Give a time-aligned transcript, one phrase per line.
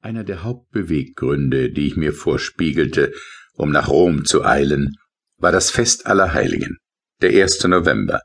[0.00, 3.12] Einer der Hauptbeweggründe, die ich mir vorspiegelte,
[3.54, 4.94] um nach Rom zu eilen,
[5.36, 6.78] war das Fest aller Heiligen,
[7.20, 7.64] der 1.
[7.64, 8.22] November.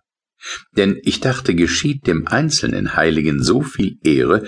[0.75, 4.47] Denn ich dachte, geschieht dem einzelnen Heiligen so viel Ehre,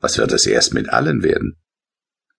[0.00, 1.56] was wird es erst mit allen werden?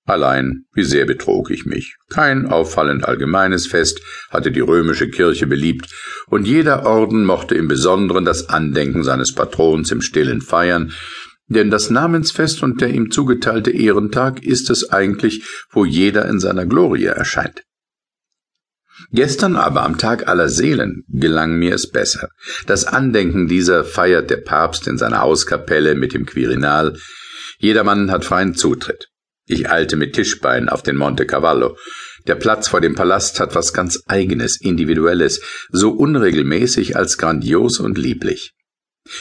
[0.06, 1.98] Allein, wie sehr betrog ich mich.
[2.10, 4.00] Kein auffallend allgemeines Fest
[4.30, 5.94] hatte die römische Kirche beliebt,
[6.28, 10.94] und jeder Orden mochte im Besonderen das Andenken seines Patrons im stillen feiern,
[11.48, 16.66] denn das Namensfest und der ihm zugeteilte Ehrentag ist es eigentlich, wo jeder in seiner
[16.66, 17.64] Glorie erscheint.
[19.12, 22.30] Gestern aber am Tag aller Seelen gelang mir es besser.
[22.66, 26.98] Das Andenken dieser feiert der Papst in seiner Hauskapelle mit dem Quirinal.
[27.60, 29.08] Jedermann hat freien Zutritt.
[29.46, 31.78] Ich eilte mit Tischbein auf den Monte Cavallo.
[32.26, 37.98] Der Platz vor dem Palast hat was ganz eigenes, individuelles, so unregelmäßig als grandios und
[37.98, 38.54] lieblich.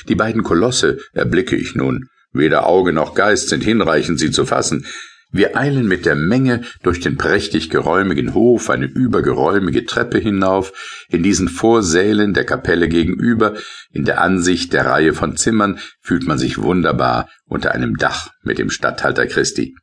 [0.09, 4.87] Die beiden Kolosse erblicke ich nun, Weder Auge noch Geist sind hinreichend, sie zu fassen.
[5.33, 10.73] Wir eilen mit der Menge durch den prächtig geräumigen Hof eine übergeräumige Treppe hinauf,
[11.09, 13.55] in diesen Vorsälen der Kapelle gegenüber,
[13.91, 18.59] in der Ansicht der Reihe von Zimmern fühlt man sich wunderbar unter einem Dach mit
[18.59, 19.75] dem Statthalter Christi.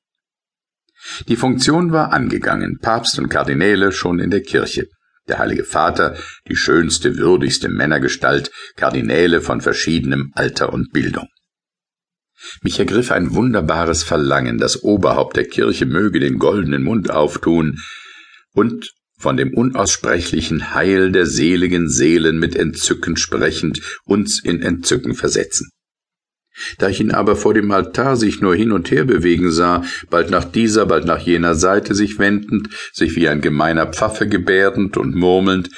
[1.28, 4.88] Die Funktion war angegangen, Papst und Kardinäle schon in der Kirche.
[5.28, 6.16] Der Heilige Vater,
[6.48, 11.28] die schönste, würdigste Männergestalt, Kardinäle von verschiedenem Alter und Bildung.
[12.62, 17.80] Mich ergriff ein wunderbares Verlangen, das Oberhaupt der Kirche möge den goldenen Mund auftun
[18.54, 25.70] und von dem unaussprechlichen Heil der seligen Seelen mit Entzücken sprechend uns in Entzücken versetzen.
[26.78, 30.30] Da ich ihn aber vor dem Altar sich nur hin und her bewegen sah, bald
[30.30, 35.16] nach dieser, bald nach jener Seite sich wendend, sich wie ein gemeiner Pfaffe gebärdend und
[35.16, 35.70] murmelnd,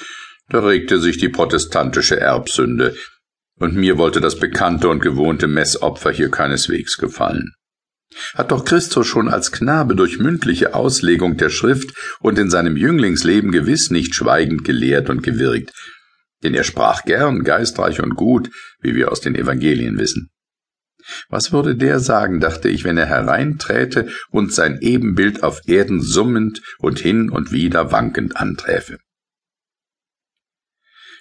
[0.50, 2.95] da regte sich die protestantische Erbsünde,
[3.59, 7.53] und mir wollte das bekannte und gewohnte Messopfer hier keineswegs gefallen.
[8.34, 13.52] Hat doch Christus schon als Knabe durch mündliche Auslegung der Schrift und in seinem Jünglingsleben
[13.52, 15.72] gewiss nicht schweigend gelehrt und gewirkt,
[16.44, 20.29] denn er sprach gern, geistreich und gut, wie wir aus den Evangelien wissen.
[21.29, 26.62] Was würde der sagen, dachte ich, wenn er hereinträte und sein Ebenbild auf Erden summend
[26.79, 28.97] und hin und wieder wankend anträfe?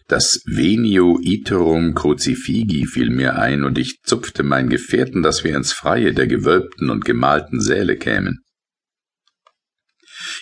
[0.06, 5.72] Das Venio iterum crucifigi fiel mir ein, und ich zupfte mein Gefährten, dass wir ins
[5.72, 8.44] Freie der gewölbten und gemalten Säle kämen.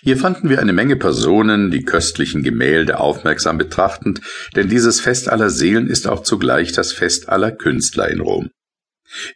[0.03, 4.21] Hier fanden wir eine Menge Personen, die köstlichen Gemälde aufmerksam betrachtend,
[4.57, 8.51] denn dieses Fest aller Seelen ist auch zugleich das Fest aller Künstler in Rom.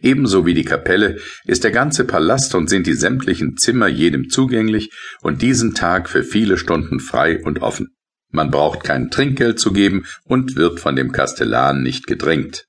[0.00, 4.90] Ebenso wie die Kapelle ist der ganze Palast und sind die sämtlichen Zimmer jedem zugänglich
[5.20, 7.95] und diesen Tag für viele Stunden frei und offen.
[8.36, 12.66] Man braucht kein Trinkgeld zu geben und wird von dem Kastellan nicht gedrängt.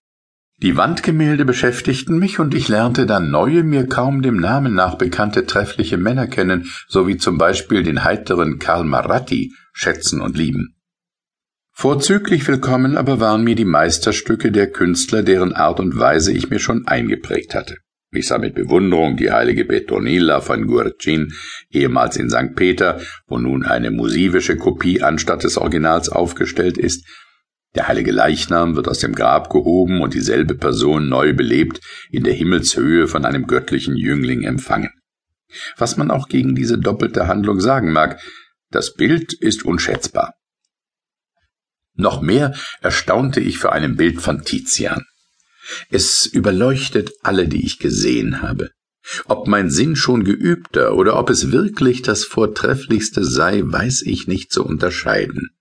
[0.61, 5.45] Die Wandgemälde beschäftigten mich und ich lernte dann neue, mir kaum dem Namen nach bekannte
[5.45, 10.78] treffliche Männer kennen, sowie zum Beispiel den heiteren Karl Maratti schätzen und lieben.
[11.73, 16.59] Vorzüglich willkommen aber waren mir die Meisterstücke der Künstler, deren Art und Weise ich mir
[16.59, 17.75] schon eingeprägt hatte.
[18.12, 21.34] Ich sah mit Bewunderung die heilige Petronilla von Guercin,
[21.69, 22.56] ehemals in St.
[22.56, 27.06] Peter, wo nun eine musivische Kopie anstatt des Originals aufgestellt ist.
[27.75, 32.34] Der heilige Leichnam wird aus dem Grab gehoben und dieselbe Person neu belebt in der
[32.34, 34.90] Himmelshöhe von einem göttlichen Jüngling empfangen.
[35.78, 38.22] Was man auch gegen diese doppelte Handlung sagen mag,
[38.72, 40.34] das Bild ist unschätzbar.
[41.94, 45.03] Noch mehr erstaunte ich für einem Bild von Tizian.
[45.89, 48.72] Es überleuchtet alle, die ich gesehen habe.
[49.25, 54.51] Ob mein Sinn schon geübter oder ob es wirklich das Vortrefflichste sei, weiß ich nicht
[54.51, 55.51] zu unterscheiden.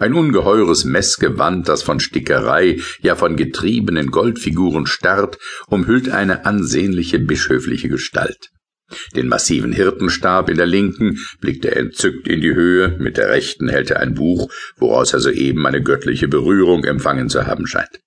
[0.00, 5.38] Ein ungeheures Messgewand, das von Stickerei, ja von getriebenen Goldfiguren starrt,
[5.68, 8.50] umhüllt eine ansehnliche bischöfliche Gestalt.
[9.14, 13.68] Den massiven Hirtenstab in der linken blickt er entzückt in die Höhe, mit der rechten
[13.68, 18.00] hält er ein Buch, woraus er soeben eine göttliche Berührung empfangen zu haben scheint.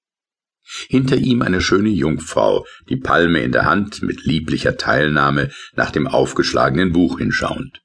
[0.90, 6.08] Hinter ihm eine schöne Jungfrau, die Palme in der Hand mit lieblicher Teilnahme nach dem
[6.08, 7.82] aufgeschlagenen Buch hinschauend.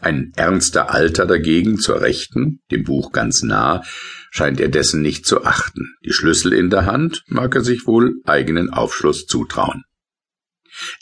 [0.00, 3.82] Ein ernster Alter dagegen zur Rechten, dem Buch ganz nah,
[4.30, 5.94] scheint er dessen nicht zu achten.
[6.04, 9.82] Die Schlüssel in der Hand mag er sich wohl eigenen Aufschluss zutrauen.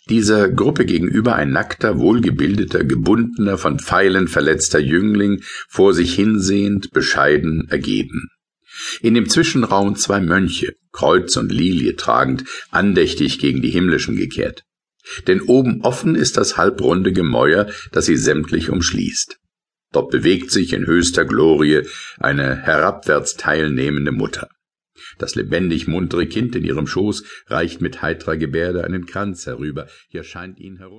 [0.08, 7.66] Dieser Gruppe gegenüber ein nackter, wohlgebildeter, gebundener, von Pfeilen verletzter Jüngling, vor sich hinsehend, bescheiden,
[7.70, 8.28] ergeben.
[9.00, 14.64] In dem Zwischenraum zwei Mönche, Kreuz und Lilie tragend, andächtig gegen die himmlischen gekehrt.
[15.26, 19.38] Denn oben offen ist das halbrunde Gemäuer, das sie sämtlich umschließt.
[19.92, 21.82] Dort bewegt sich in höchster Glorie
[22.18, 24.48] eine herabwärts teilnehmende Mutter.
[25.18, 30.24] Das lebendig muntere Kind in ihrem Schoß reicht mit heitrer Gebärde einen Kranz herüber, hier
[30.24, 30.92] scheint ihn herunter